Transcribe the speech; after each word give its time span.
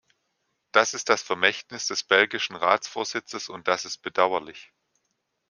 Das 0.71 0.95
ist 0.95 1.09
das 1.09 1.21
Vermächtnis 1.21 1.85
des 1.85 2.01
belgischen 2.03 2.55
Ratsvorsitzes, 2.55 3.49
und 3.49 3.67
das 3.67 3.85
ist 3.85 3.99
bedauerlich. 3.99 4.73